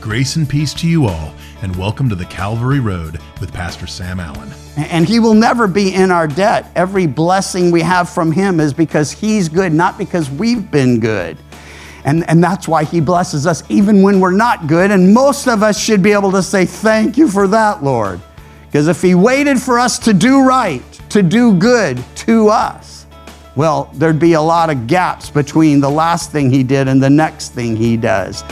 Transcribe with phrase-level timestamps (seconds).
[0.00, 4.18] Grace and peace to you all, and welcome to the Calvary Road with Pastor Sam
[4.18, 4.50] Allen.
[4.78, 6.70] And He will never be in our debt.
[6.74, 11.36] Every blessing we have from Him is because He's good, not because we've been good.
[12.06, 14.90] And, and that's why He blesses us even when we're not good.
[14.90, 18.22] And most of us should be able to say, Thank you for that, Lord.
[18.66, 23.06] Because if He waited for us to do right, to do good to us,
[23.54, 27.10] well, there'd be a lot of gaps between the last thing He did and the
[27.10, 28.42] next thing He does.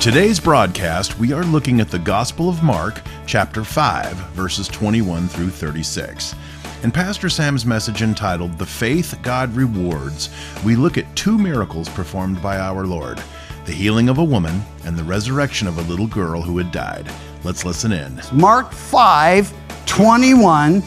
[0.00, 5.28] In today's broadcast, we are looking at the Gospel of Mark, chapter 5, verses 21
[5.28, 6.34] through 36.
[6.82, 10.30] In Pastor Sam's message entitled The Faith God Rewards,
[10.64, 13.22] we look at two miracles performed by our Lord
[13.66, 17.06] the healing of a woman and the resurrection of a little girl who had died.
[17.44, 18.22] Let's listen in.
[18.32, 19.52] Mark 5
[19.84, 20.82] 21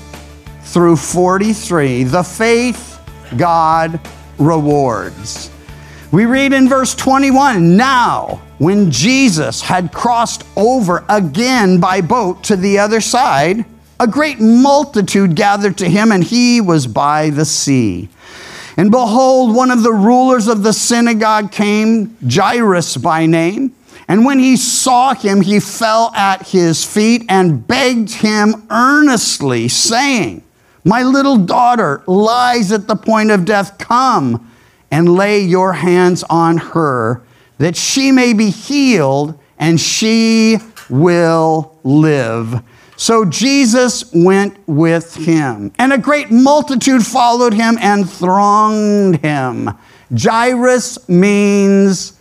[0.64, 2.06] through 43.
[2.06, 3.00] The faith
[3.38, 4.00] God
[4.40, 5.53] rewards.
[6.14, 12.56] We read in verse 21 Now, when Jesus had crossed over again by boat to
[12.56, 13.66] the other side,
[14.00, 18.10] a great multitude gathered to him, and he was by the sea.
[18.78, 23.76] And behold, one of the rulers of the synagogue came, Jairus by name.
[24.08, 30.44] And when he saw him, he fell at his feet and begged him earnestly, saying,
[30.86, 33.80] My little daughter lies at the point of death.
[33.80, 34.52] Come
[34.94, 37.24] and lay your hands on her,
[37.58, 42.62] that she may be healed and she will live.
[42.96, 49.72] So Jesus went with him, and a great multitude followed him and thronged him.
[50.16, 52.14] Jairus means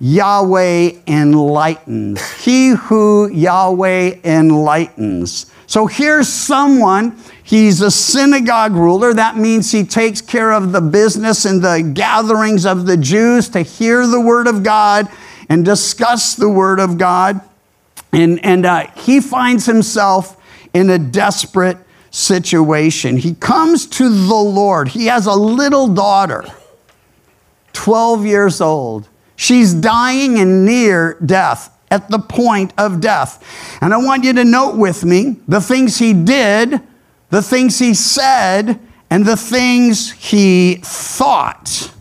[0.00, 2.32] Yahweh enlightens.
[2.42, 5.52] He who Yahweh enlightens.
[5.70, 9.14] So here's someone, he's a synagogue ruler.
[9.14, 13.62] That means he takes care of the business and the gatherings of the Jews to
[13.62, 15.08] hear the word of God
[15.48, 17.40] and discuss the word of God.
[18.10, 20.36] And, and uh, he finds himself
[20.74, 21.78] in a desperate
[22.10, 23.16] situation.
[23.16, 24.88] He comes to the Lord.
[24.88, 26.46] He has a little daughter,
[27.74, 29.08] 12 years old.
[29.36, 33.42] She's dying and near death, at the point of death.
[33.80, 36.80] And I want you to note with me the things he did,
[37.30, 38.78] the things he said,
[39.10, 41.92] and the things he thought.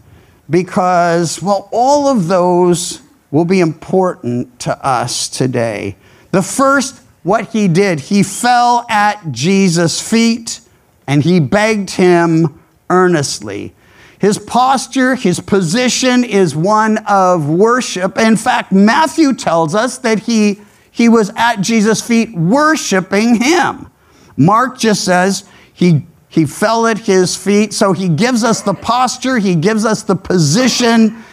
[0.50, 3.02] Because, well, all of those
[3.32, 5.96] will be important to us today.
[6.32, 10.62] The first, what he did, he fell at Jesus' feet
[11.08, 13.74] and he begged him earnestly.
[14.20, 18.18] His posture, his position is one of worship.
[18.18, 20.60] In fact, Matthew tells us that he,
[20.92, 23.90] he was at Jesus' feet worshiping him.
[24.36, 27.74] Mark just says he, he fell at his feet.
[27.74, 31.24] So he gives us the posture, he gives us the position,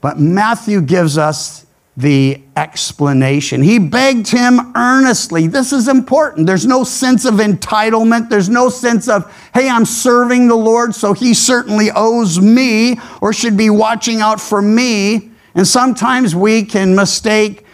[0.00, 1.61] but Matthew gives us
[1.96, 3.62] the explanation.
[3.62, 5.46] He begged him earnestly.
[5.46, 6.46] This is important.
[6.46, 8.30] There's no sense of entitlement.
[8.30, 13.34] There's no sense of, hey, I'm serving the Lord, so he certainly owes me or
[13.34, 15.30] should be watching out for me.
[15.54, 17.66] And sometimes we can mistake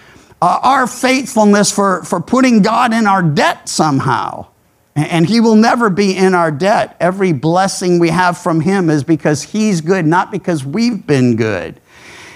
[0.43, 4.49] uh, our faithfulness for, for putting God in our debt somehow.
[4.97, 6.97] And he will never be in our debt.
[6.99, 11.81] Every blessing we have from him is because he's good, not because we've been good.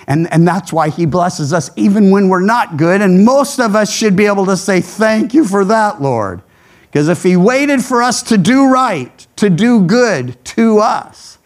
[0.07, 3.01] And, and that's why he blesses us even when we're not good.
[3.01, 6.43] And most of us should be able to say, Thank you for that, Lord.
[6.83, 11.39] Because if he waited for us to do right, to do good to us,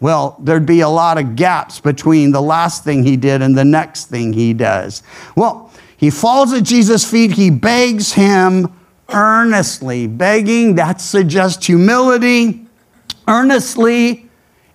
[0.00, 3.64] well, there'd be a lot of gaps between the last thing he did and the
[3.64, 5.02] next thing he does.
[5.36, 8.72] Well, he falls at Jesus' feet, he begs him
[9.10, 10.06] earnestly.
[10.06, 12.66] Begging, that suggests humility.
[13.28, 14.28] Earnestly,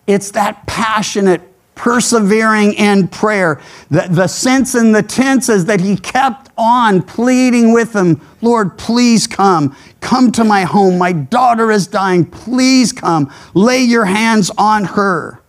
[0.07, 1.41] it's that passionate
[1.79, 3.61] persevering in prayer.
[3.89, 8.77] The, the sense and the tense is that he kept on pleading with him, Lord,
[8.77, 9.73] please come.
[10.01, 10.97] Come to my home.
[10.97, 12.25] My daughter is dying.
[12.25, 13.33] Please come.
[13.53, 15.41] Lay your hands on her.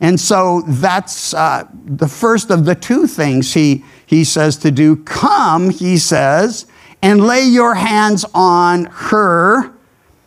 [0.00, 4.96] And so that's uh, the first of the two things he, he says to do.
[5.04, 6.64] Come, he says,
[7.02, 9.70] and lay your hands on her.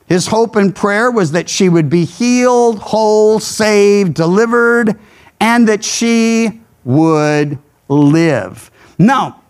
[0.05, 4.99] His hope and prayer was that she would be healed, whole, saved, delivered,
[5.45, 8.71] and that she would live.
[8.97, 9.43] Now,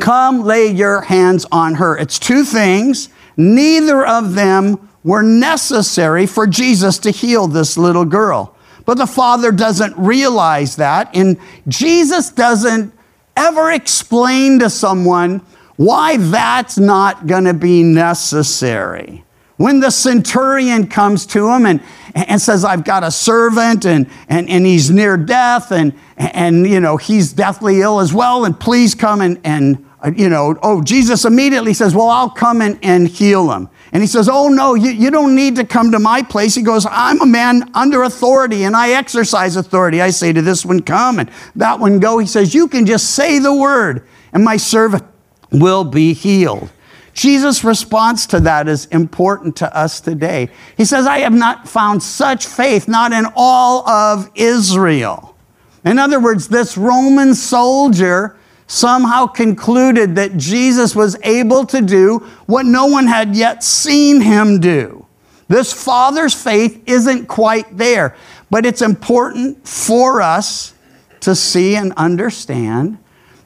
[0.00, 1.94] come lay your hands on her.
[1.98, 3.10] It's two things.
[3.36, 8.56] Neither of them were necessary for Jesus to heal this little girl.
[8.86, 12.94] But the father doesn't realize that, and Jesus doesn't
[13.36, 15.42] ever explain to someone
[15.76, 19.25] why that's not going to be necessary.
[19.56, 21.82] When the centurion comes to him and,
[22.14, 26.80] and says, I've got a servant and, and, and he's near death and, and, you
[26.80, 31.24] know, he's deathly ill as well, and please come and, and you know, oh, Jesus
[31.24, 33.68] immediately says, Well, I'll come and, and heal him.
[33.92, 36.54] And he says, Oh, no, you, you don't need to come to my place.
[36.54, 40.00] He goes, I'm a man under authority and I exercise authority.
[40.00, 42.18] I say to this one, Come, and that one, go.
[42.18, 45.04] He says, You can just say the word, and my servant
[45.50, 46.70] will be healed.
[47.16, 50.50] Jesus' response to that is important to us today.
[50.76, 55.34] He says, I have not found such faith, not in all of Israel.
[55.82, 58.36] In other words, this Roman soldier
[58.66, 64.60] somehow concluded that Jesus was able to do what no one had yet seen him
[64.60, 65.06] do.
[65.48, 68.14] This father's faith isn't quite there,
[68.50, 70.74] but it's important for us
[71.20, 72.98] to see and understand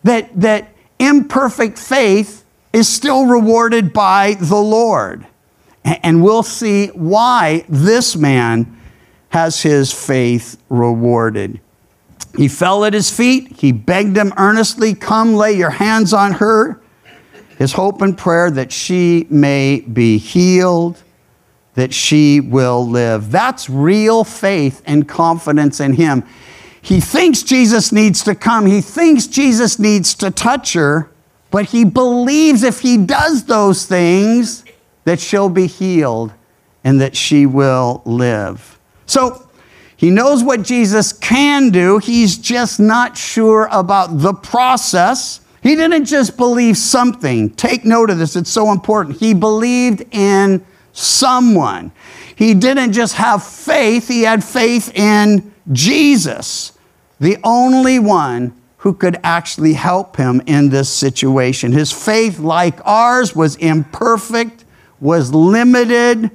[0.03, 2.40] that, that imperfect faith
[2.73, 5.27] is still rewarded by the Lord.
[5.85, 8.81] And we'll see why this man
[9.31, 11.61] has his faith rewarded.
[12.37, 13.57] He fell at his feet.
[13.59, 16.81] He begged him earnestly, Come lay your hands on her.
[17.59, 21.03] His hope and prayer that she may be healed,
[21.75, 23.31] that she will live.
[23.31, 26.25] That's real faith and confidence in him.
[26.83, 31.10] He thinks Jesus needs to come, he thinks Jesus needs to touch her,
[31.51, 34.65] but he believes if he does those things,
[35.05, 36.33] that she'll be healed
[36.85, 38.79] and that she will live.
[39.07, 39.49] So
[39.97, 45.41] he knows what Jesus can do, he's just not sure about the process.
[45.63, 47.51] He didn't just believe something.
[47.51, 49.19] Take note of this, it's so important.
[49.19, 51.93] He believed in someone.
[52.35, 56.73] He didn't just have faith, he had faith in Jesus,
[57.19, 61.73] the only one who could actually help him in this situation.
[61.73, 64.65] His faith, like ours, was imperfect,
[65.01, 66.31] was limited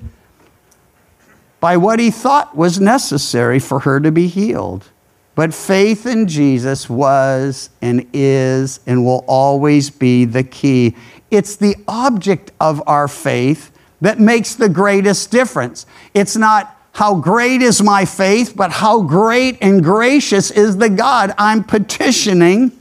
[1.59, 4.85] by what he thought was necessary for her to be healed.
[5.33, 10.95] But faith in Jesus was and is and will always be the key.
[11.31, 13.71] It's the object of our faith
[14.01, 15.87] that makes the greatest difference.
[16.13, 21.33] It's not how great is my faith, but how great and gracious is the God
[21.37, 22.71] I'm petitioning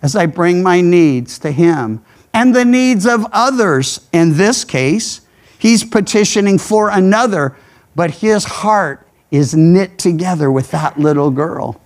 [0.00, 2.02] as I bring my needs to Him
[2.32, 4.00] and the needs of others.
[4.14, 5.20] In this case,
[5.58, 7.54] He's petitioning for another,
[7.94, 11.78] but his heart is knit together with that little girl.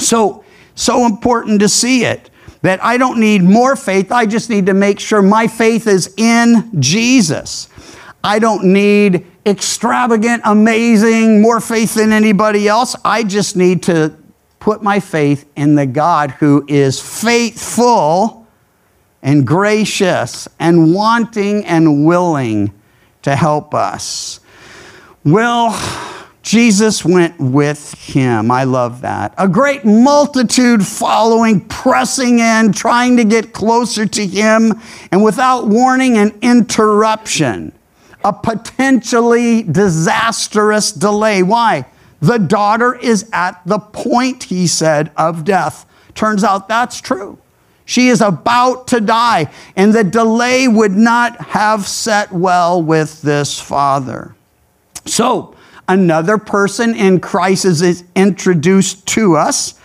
[0.00, 0.44] So,
[0.74, 2.30] so important to see it
[2.62, 4.10] that I don't need more faith.
[4.10, 7.68] I just need to make sure my faith is in Jesus.
[8.24, 12.94] I don't need extravagant, amazing, more faith than anybody else.
[13.04, 14.14] I just need to
[14.58, 18.46] put my faith in the God who is faithful
[19.22, 22.72] and gracious and wanting and willing
[23.22, 24.40] to help us.
[25.24, 25.78] Well,
[26.42, 28.50] Jesus went with him.
[28.50, 29.34] I love that.
[29.36, 34.72] A great multitude following, pressing in, trying to get closer to him,
[35.12, 37.72] and without warning and interruption
[38.24, 41.42] a potentially disastrous delay.
[41.42, 41.86] Why?
[42.20, 45.86] The daughter is at the point, he said, of death.
[46.14, 47.38] Turns out that's true.
[47.86, 53.58] She is about to die, and the delay would not have set well with this
[53.58, 54.36] father.
[55.06, 55.56] So,
[55.88, 59.79] another person in crisis is introduced to us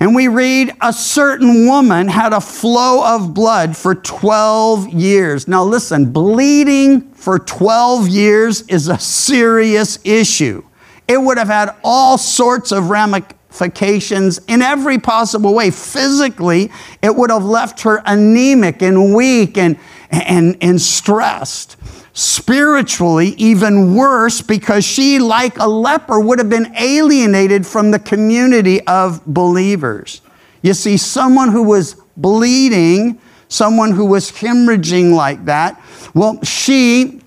[0.00, 5.46] and we read a certain woman had a flow of blood for 12 years.
[5.46, 10.64] Now, listen, bleeding for 12 years is a serious issue.
[11.06, 15.70] It would have had all sorts of ramifications in every possible way.
[15.70, 16.70] Physically,
[17.02, 19.78] it would have left her anemic and weak and,
[20.10, 21.76] and, and stressed
[22.14, 28.80] spiritually even worse because she, like a leper, would have been alienated from the community
[28.86, 30.22] of believers.
[30.62, 35.82] You see, someone who was bleeding, someone who was hemorrhaging like that,
[36.14, 37.20] well, she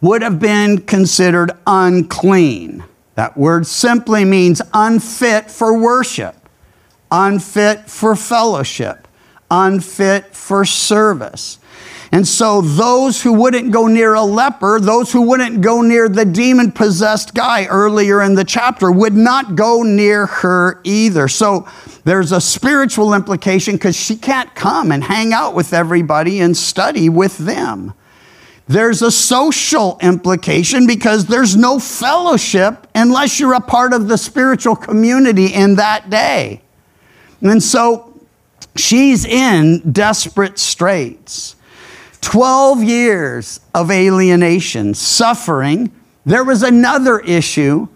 [0.00, 2.82] would have been considered unclean.
[3.16, 6.48] That word simply means unfit for worship,
[7.10, 9.06] unfit for fellowship,
[9.50, 11.58] unfit for service.
[12.12, 16.24] And so those who wouldn't go near a leper, those who wouldn't go near the
[16.24, 21.28] demon possessed guy earlier in the chapter, would not go near her either.
[21.28, 21.68] So
[22.04, 27.08] there's a spiritual implication because she can't come and hang out with everybody and study
[27.08, 27.94] with them.
[28.66, 34.76] There's a social implication because there's no fellowship unless you're a part of the spiritual
[34.76, 36.62] community in that day.
[37.40, 38.20] And so
[38.76, 41.56] she's in desperate straits.
[42.20, 45.92] 12 years of alienation, suffering,
[46.26, 47.88] there was another issue.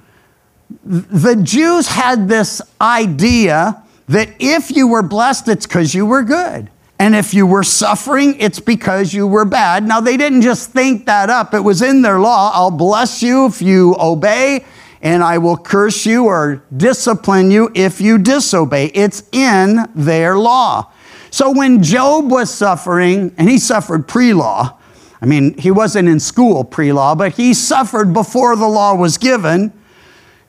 [0.85, 6.71] The Jews had this idea that if you were blessed, it's because you were good.
[6.99, 9.87] And if you were suffering, it's because you were bad.
[9.87, 12.53] Now, they didn't just think that up, it was in their law.
[12.55, 14.65] I'll bless you if you obey,
[15.03, 18.87] and I will curse you or discipline you if you disobey.
[18.95, 20.93] It's in their law.
[21.35, 24.79] So when Job was suffering, and he suffered pre law,
[25.21, 29.19] I mean, he wasn't in school pre law, but he suffered before the law was
[29.19, 29.73] given.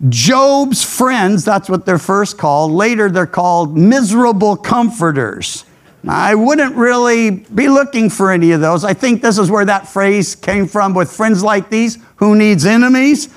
[0.10, 2.72] Job's friends, that's what they're first called.
[2.72, 5.66] Later, they're called miserable comforters.
[6.08, 8.84] I wouldn't really be looking for any of those.
[8.84, 12.64] I think this is where that phrase came from with friends like these, who needs
[12.64, 13.28] enemies?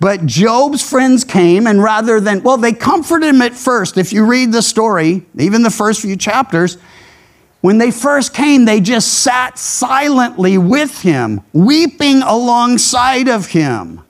[0.00, 3.96] But Job's friends came, and rather than, well, they comforted him at first.
[3.96, 6.76] If you read the story, even the first few chapters,
[7.60, 14.02] when they first came, they just sat silently with him, weeping alongside of him.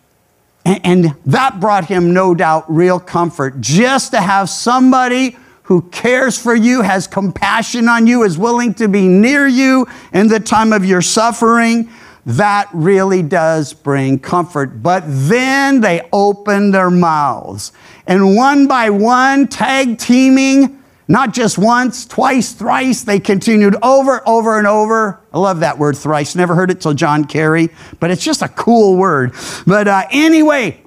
[0.65, 6.55] And, that brought him, no doubt, real comfort just to have somebody who cares for
[6.55, 10.85] you, has compassion on you, is willing to be near you in the time of
[10.85, 11.91] your suffering
[12.27, 14.83] that really does bring comfort.
[14.83, 17.73] But then they open their mouths.
[18.07, 24.59] And one by one, tag teaming, not just once, twice, thrice, they continued over, over,
[24.59, 25.21] and over.
[25.33, 26.35] I love that word thrice.
[26.35, 27.69] Never heard it till John Kerry,
[28.01, 29.35] but it's just a cool word.
[29.67, 30.81] But uh, anyway,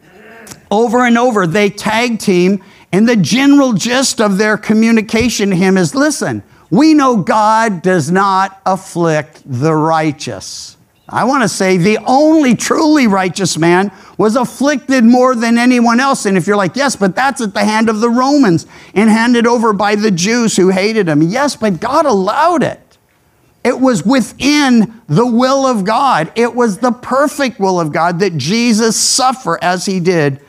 [0.72, 2.64] over and over, they tag team.
[2.92, 8.10] And the general gist of their communication to him is listen, we know God does
[8.10, 10.77] not afflict the righteous.
[11.10, 16.26] I want to say the only truly righteous man was afflicted more than anyone else.
[16.26, 19.48] And if you're like, yes, but that's at the hand of the Romans and handed
[19.48, 21.22] over by the Jews who hated him.
[21.22, 22.98] Yes, but God allowed it.
[23.64, 26.32] It was within the will of God.
[26.36, 30.42] It was the perfect will of God that Jesus suffer as he did,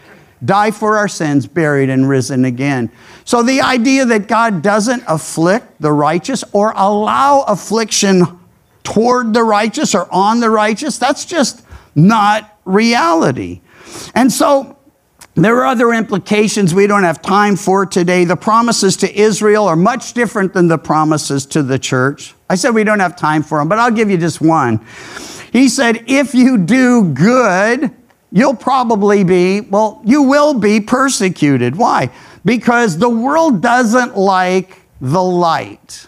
[0.44, 2.90] die for our sins, buried and risen again.
[3.24, 8.37] So the idea that God doesn't afflict the righteous or allow affliction
[8.92, 10.98] toward the righteous or on the righteous.
[10.98, 11.62] That's just
[11.94, 13.60] not reality.
[14.14, 14.78] And so
[15.34, 18.24] there are other implications we don't have time for today.
[18.24, 22.34] The promises to Israel are much different than the promises to the church.
[22.48, 24.80] I said we don't have time for them, but I'll give you just one.
[25.52, 27.90] He said, if you do good,
[28.32, 31.76] you'll probably be, well, you will be persecuted.
[31.76, 32.10] Why?
[32.44, 36.06] Because the world doesn't like the light.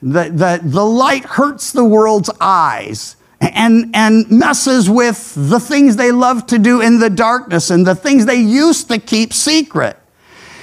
[0.00, 6.12] The, the, the light hurts the world's eyes and, and messes with the things they
[6.12, 9.96] love to do in the darkness and the things they used to keep secret.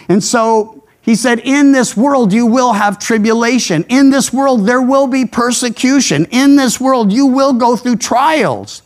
[0.07, 3.85] And so he said, In this world you will have tribulation.
[3.89, 6.25] In this world there will be persecution.
[6.31, 8.81] In this world you will go through trials.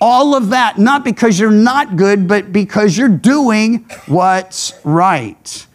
[0.00, 5.66] All of that, not because you're not good, but because you're doing what's right.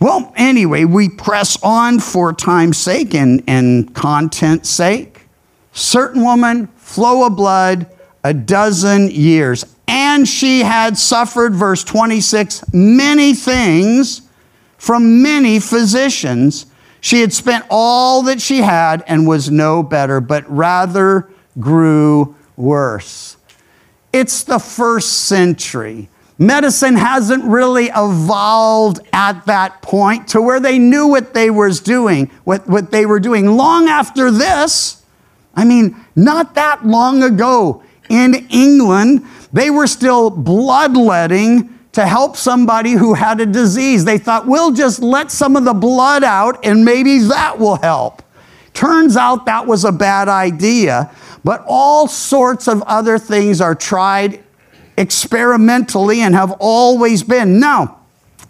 [0.00, 5.26] Well, anyway, we press on for time's sake and, and content's sake.
[5.72, 7.86] Certain woman, flow of blood,
[8.24, 9.64] a dozen years.
[9.86, 14.22] And she had suffered, verse 26, many things
[14.78, 16.64] from many physicians.
[17.02, 21.28] She had spent all that she had and was no better, but rather
[21.58, 23.36] grew worse.
[24.12, 26.08] It's the first century.
[26.40, 32.30] Medicine hasn't really evolved at that point to where they knew what they was doing,
[32.44, 33.58] what, what they were doing.
[33.58, 35.04] Long after this,
[35.54, 42.92] I mean, not that long ago in England, they were still bloodletting to help somebody
[42.92, 44.06] who had a disease.
[44.06, 48.22] They thought, we'll just let some of the blood out and maybe that will help.
[48.72, 51.10] Turns out that was a bad idea,
[51.44, 54.42] but all sorts of other things are tried
[55.00, 57.58] experimentally and have always been.
[57.58, 58.00] Now,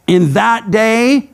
[0.08, 1.30] in that day,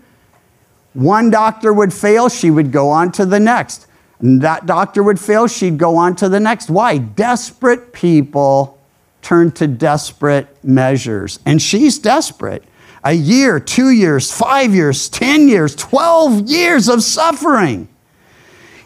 [0.93, 3.87] one doctor would fail, she would go on to the next.
[4.19, 6.69] And that doctor would fail, she'd go on to the next.
[6.69, 6.99] Why?
[6.99, 8.79] Desperate people
[9.23, 11.39] turn to desperate measures.
[11.47, 12.63] And she's desperate.
[13.03, 17.89] A year, two years, five years, 10 years, 12 years of suffering.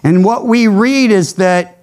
[0.04, 1.78] And what we read is that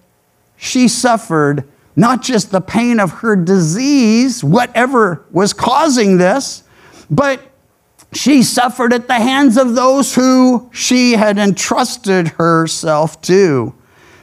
[0.56, 6.64] she suffered not just the pain of her disease, whatever was causing this,
[7.10, 7.42] but
[8.14, 13.74] she suffered at the hands of those who she had entrusted herself to.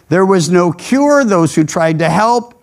[0.09, 1.25] There was no cure.
[1.25, 2.62] Those who tried to help,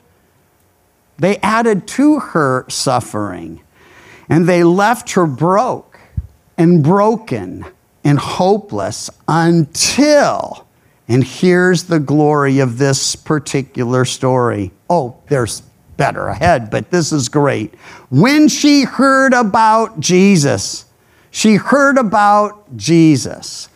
[1.19, 3.61] they added to her suffering.
[4.29, 5.99] And they left her broke
[6.57, 7.65] and broken
[8.05, 10.67] and hopeless until
[11.11, 14.71] And here's the glory of this particular story.
[14.89, 15.59] Oh, there's
[15.97, 17.75] better ahead, but this is great.
[18.09, 20.85] When she heard about Jesus,
[21.29, 23.67] she heard about Jesus.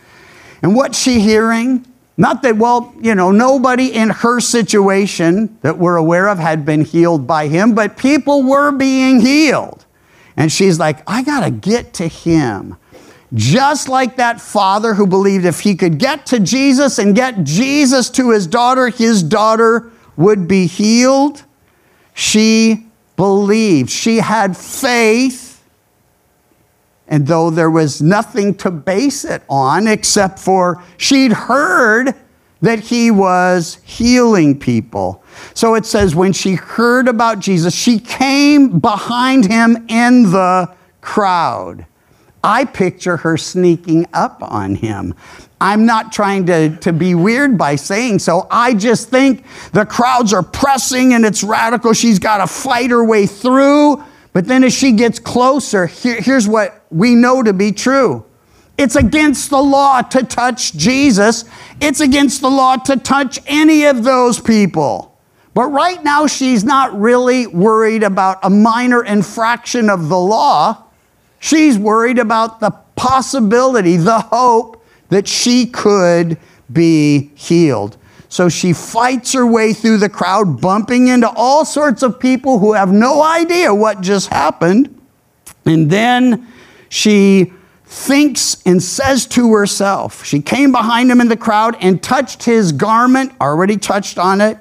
[0.61, 1.85] And what's she hearing?
[2.15, 6.85] Not that, well, you know, nobody in her situation that we're aware of had been
[6.85, 9.85] healed by him, but people were being healed.
[10.37, 12.77] And she's like, I got to get to him.
[13.33, 18.09] Just like that father who believed if he could get to Jesus and get Jesus
[18.11, 21.43] to his daughter, his daughter would be healed.
[22.13, 23.89] She believed.
[23.89, 25.63] She had faith.
[27.07, 32.15] And though there was nothing to base it on except for she'd heard
[32.61, 35.23] that he was healing people.
[35.53, 41.85] So it says, when she heard about Jesus, she came behind him in the crowd.
[42.45, 45.15] I picture her sneaking up on him.
[45.59, 48.45] I'm not trying to, to be weird by saying so.
[48.51, 51.93] I just think the crowds are pressing and it's radical.
[51.93, 54.03] She's got to fight her way through.
[54.31, 58.23] But then as she gets closer, here- here's what we know to be true
[58.77, 61.45] it's against the law to touch Jesus,
[61.81, 65.17] it's against the law to touch any of those people.
[65.55, 70.84] But right now, she's not really worried about a minor infraction of the law.
[71.45, 76.39] She's worried about the possibility, the hope that she could
[76.73, 77.97] be healed.
[78.29, 82.73] So she fights her way through the crowd, bumping into all sorts of people who
[82.73, 84.99] have no idea what just happened.
[85.67, 86.51] And then
[86.89, 87.53] she
[87.85, 92.71] thinks and says to herself, she came behind him in the crowd and touched his
[92.71, 94.57] garment, already touched on it.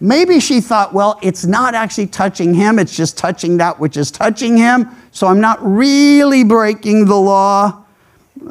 [0.00, 4.10] Maybe she thought, well, it's not actually touching him, it's just touching that which is
[4.10, 7.84] touching him, so I'm not really breaking the law.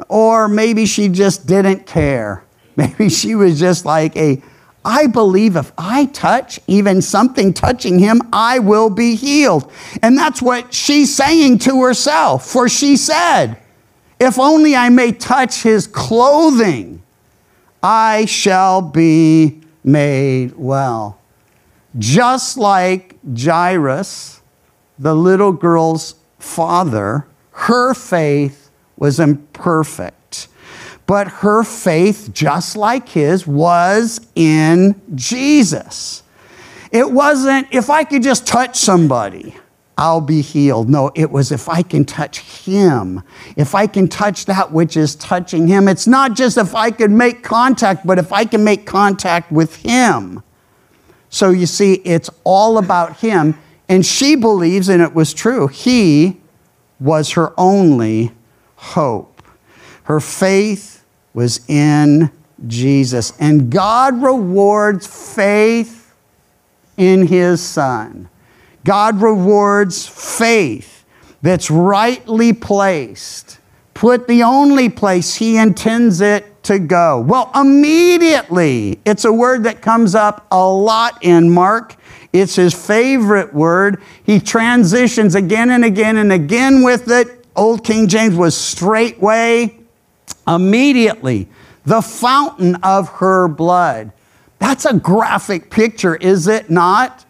[0.08, 2.44] Or maybe she just didn't care.
[2.76, 4.40] Maybe she was just like a,
[4.84, 9.72] I believe if I touch even something touching him, I will be healed.
[10.02, 12.46] And that's what she's saying to herself.
[12.46, 13.56] For she said,
[14.20, 17.02] If only I may touch his clothing,
[17.82, 21.17] I shall be made well.
[21.98, 24.40] Just like Jairus,
[24.98, 30.48] the little girl's father, her faith was imperfect.
[31.06, 36.22] But her faith, just like his, was in Jesus.
[36.92, 39.56] It wasn't, if I could just touch somebody,
[39.96, 40.88] I'll be healed.
[40.88, 43.22] No, it was if I can touch him,
[43.56, 45.88] if I can touch that which is touching him.
[45.88, 49.76] It's not just if I could make contact, but if I can make contact with
[49.76, 50.42] him.
[51.30, 53.58] So you see, it's all about him.
[53.88, 56.38] And she believes, and it was true, he
[57.00, 58.32] was her only
[58.76, 59.42] hope.
[60.04, 62.30] Her faith was in
[62.66, 63.32] Jesus.
[63.38, 66.14] And God rewards faith
[66.96, 68.28] in his son.
[68.84, 71.04] God rewards faith
[71.42, 73.58] that's rightly placed,
[73.94, 77.20] put the only place he intends it to go.
[77.20, 81.96] Well, immediately, it's a word that comes up a lot in Mark.
[82.32, 84.02] It's his favorite word.
[84.22, 87.46] He transitions again and again and again with it.
[87.56, 89.78] Old King James was straightway,
[90.46, 91.48] immediately,
[91.86, 94.12] the fountain of her blood.
[94.58, 97.24] That's a graphic picture, is it not?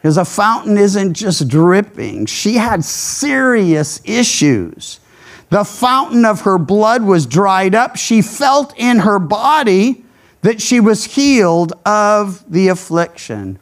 [0.00, 2.26] Because a fountain isn't just dripping.
[2.26, 5.00] She had serious issues.
[5.50, 7.96] The fountain of her blood was dried up.
[7.96, 10.04] She felt in her body
[10.42, 13.58] that she was healed of the affliction.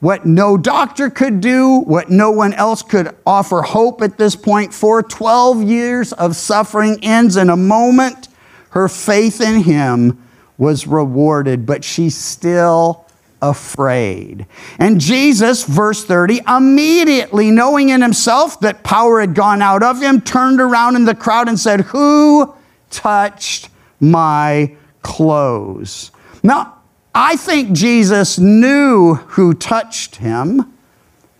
[0.00, 4.72] What no doctor could do, what no one else could offer hope at this point
[4.72, 8.28] for 12 years of suffering ends in a moment.
[8.70, 10.22] Her faith in him
[10.56, 13.07] was rewarded, but she still
[13.40, 14.46] afraid.
[14.78, 20.20] And Jesus, verse 30, immediately knowing in himself that power had gone out of him,
[20.20, 22.54] turned around in the crowd and said, Who
[22.90, 23.68] touched
[24.00, 26.10] my clothes?
[26.42, 26.78] Now,
[27.14, 30.72] I think Jesus knew who touched him.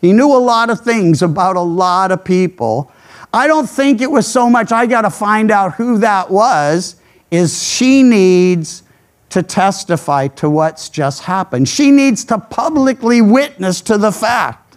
[0.00, 2.92] He knew a lot of things about a lot of people.
[3.32, 6.96] I don't think it was so much, I got to find out who that was,
[7.30, 8.82] is she needs
[9.30, 11.68] to testify to what's just happened.
[11.68, 14.76] She needs to publicly witness to the fact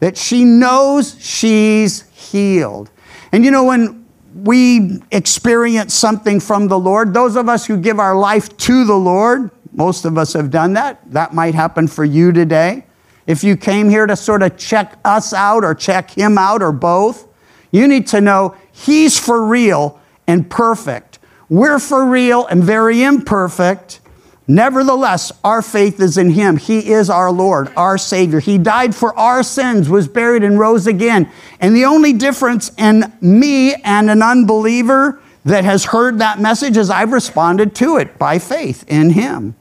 [0.00, 2.90] that she knows she's healed.
[3.32, 7.98] And you know, when we experience something from the Lord, those of us who give
[7.98, 11.00] our life to the Lord, most of us have done that.
[11.10, 12.84] That might happen for you today.
[13.26, 16.72] If you came here to sort of check us out or check him out or
[16.72, 17.26] both,
[17.72, 21.15] you need to know he's for real and perfect.
[21.48, 24.00] We're for real and very imperfect,
[24.48, 26.56] Nevertheless, our faith is in him.
[26.56, 28.38] He is our Lord, our Savior.
[28.38, 31.30] He died for our sins, was buried, and rose again.
[31.60, 36.90] And the only difference in me and an unbeliever that has heard that message is
[36.90, 39.56] I've responded to it by faith in him,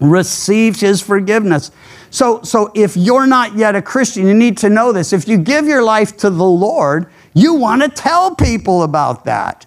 [0.00, 1.70] received his forgiveness.
[2.10, 5.12] So, so if you're not yet a Christian, you need to know this.
[5.12, 9.66] If you give your life to the Lord, you want to tell people about that.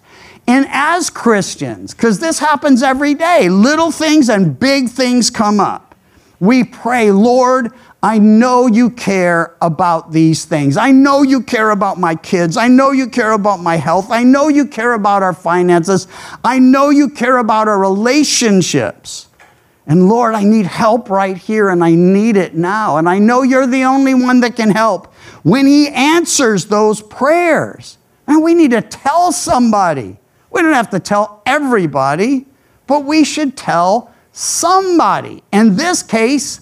[0.50, 5.94] And as Christians, because this happens every day, little things and big things come up.
[6.40, 10.76] We pray, Lord, I know you care about these things.
[10.76, 12.56] I know you care about my kids.
[12.56, 14.10] I know you care about my health.
[14.10, 16.08] I know you care about our finances.
[16.42, 19.28] I know you care about our relationships.
[19.86, 22.96] And Lord, I need help right here and I need it now.
[22.96, 27.98] And I know you're the only one that can help when He answers those prayers.
[28.26, 30.16] And we need to tell somebody.
[30.50, 32.46] We don't have to tell everybody,
[32.86, 35.42] but we should tell somebody.
[35.52, 36.60] In this case,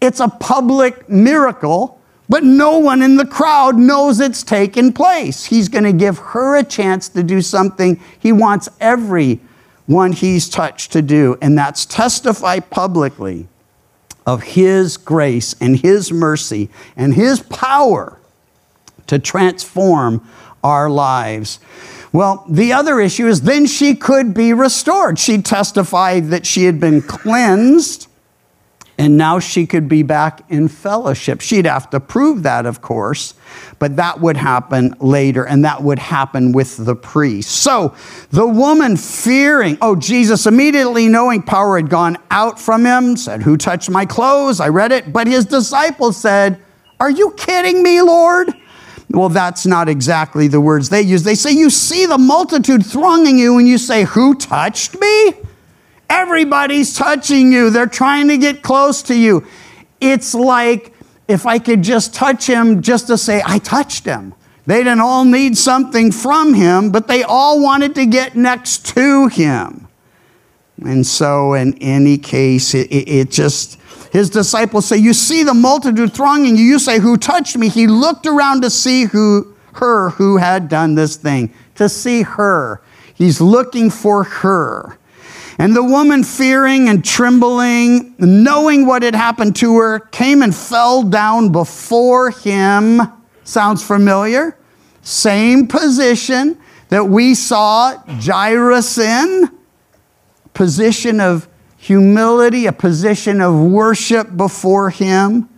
[0.00, 5.44] it's a public miracle, but no one in the crowd knows it's taken place.
[5.44, 10.92] He's going to give her a chance to do something he wants everyone he's touched
[10.92, 13.48] to do, and that's testify publicly
[14.26, 18.18] of his grace and his mercy and his power
[19.06, 20.26] to transform
[20.62, 21.58] our lives.
[22.12, 25.18] Well, the other issue is then she could be restored.
[25.18, 28.08] She testified that she had been cleansed
[28.98, 31.40] and now she could be back in fellowship.
[31.40, 33.34] She'd have to prove that, of course,
[33.78, 37.50] but that would happen later, and that would happen with the priest.
[37.50, 37.94] So
[38.30, 43.56] the woman fearing, oh, Jesus immediately knowing power had gone out from him, said, Who
[43.56, 44.60] touched my clothes?
[44.60, 45.12] I read it.
[45.12, 46.60] But his disciples said,
[47.00, 48.54] Are you kidding me, Lord?
[49.12, 51.22] Well, that's not exactly the words they use.
[51.22, 55.34] They say, You see the multitude thronging you, and you say, Who touched me?
[56.08, 57.70] Everybody's touching you.
[57.70, 59.46] They're trying to get close to you.
[60.00, 60.94] It's like
[61.28, 64.34] if I could just touch him just to say, I touched him.
[64.66, 69.28] They didn't all need something from him, but they all wanted to get next to
[69.28, 69.88] him.
[70.84, 73.78] And so, in any case, it, it, it just,
[74.12, 76.64] his disciples say, You see the multitude thronging you.
[76.64, 77.68] You say, Who touched me?
[77.68, 82.82] He looked around to see who, her who had done this thing, to see her.
[83.14, 84.98] He's looking for her.
[85.58, 91.02] And the woman, fearing and trembling, knowing what had happened to her, came and fell
[91.02, 93.00] down before him.
[93.44, 94.56] Sounds familiar?
[95.02, 99.50] Same position that we saw Jairus in
[100.54, 105.48] position of humility, a position of worship before him,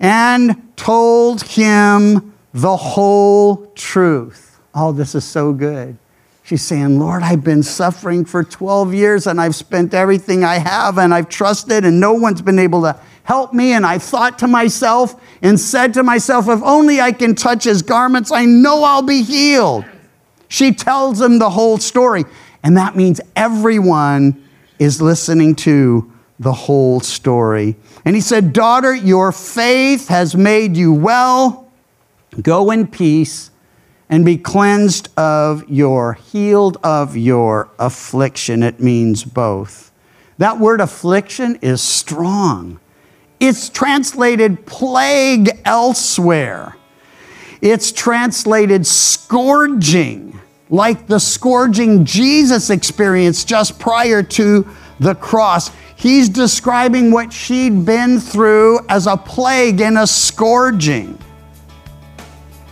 [0.00, 4.58] and told him the whole truth.
[4.74, 5.96] Oh, this is so good.
[6.42, 10.98] She's saying, Lord, I've been suffering for 12 years and I've spent everything I have
[10.98, 13.72] and I've trusted and no one's been able to help me.
[13.72, 17.82] And I've thought to myself and said to myself, if only I can touch his
[17.82, 19.84] garments, I know I'll be healed.
[20.48, 22.24] She tells him the whole story.
[22.62, 24.46] And that means everyone
[24.78, 27.76] is listening to the whole story.
[28.04, 31.70] And he said, Daughter, your faith has made you well.
[32.40, 33.50] Go in peace
[34.08, 38.62] and be cleansed of your, healed of your affliction.
[38.62, 39.92] It means both.
[40.38, 42.80] That word affliction is strong.
[43.38, 46.76] It's translated plague elsewhere.
[47.60, 50.29] It's translated scourging,
[50.70, 54.66] like the scourging Jesus experienced just prior to
[55.00, 55.70] the cross.
[55.96, 61.18] He's describing what she'd been through as a plague and a scourging.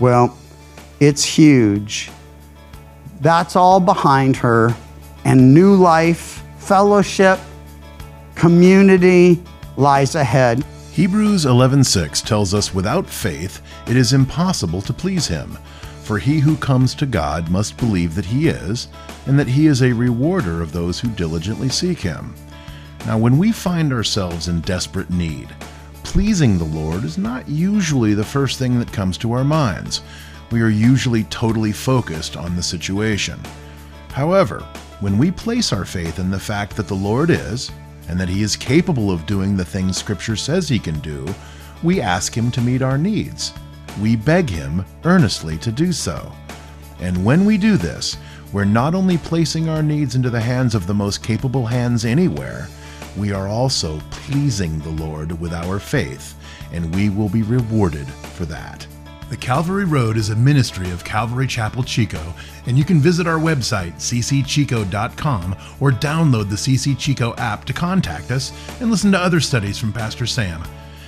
[0.00, 0.38] Well,
[1.00, 2.10] it's huge.
[3.20, 4.74] That's all behind her,
[5.24, 7.40] and new life, fellowship,
[8.36, 9.42] community
[9.76, 10.64] lies ahead.
[10.92, 15.58] Hebrews 11:6 tells us without faith it is impossible to please him.
[16.08, 18.88] For he who comes to God must believe that he is,
[19.26, 22.34] and that he is a rewarder of those who diligently seek him.
[23.04, 25.54] Now, when we find ourselves in desperate need,
[26.04, 30.00] pleasing the Lord is not usually the first thing that comes to our minds.
[30.50, 33.38] We are usually totally focused on the situation.
[34.10, 34.60] However,
[35.00, 37.70] when we place our faith in the fact that the Lord is,
[38.08, 41.26] and that He is capable of doing the things Scripture says He can do,
[41.82, 43.52] we ask Him to meet our needs.
[44.00, 46.32] We beg Him earnestly to do so.
[47.00, 48.16] And when we do this,
[48.52, 52.68] we're not only placing our needs into the hands of the most capable hands anywhere,
[53.16, 56.34] we are also pleasing the Lord with our faith,
[56.72, 58.86] and we will be rewarded for that.
[59.28, 62.32] The Calvary Road is a ministry of Calvary Chapel Chico,
[62.66, 68.30] and you can visit our website, ccchico.com, or download the CC Chico app to contact
[68.30, 70.62] us and listen to other studies from Pastor Sam.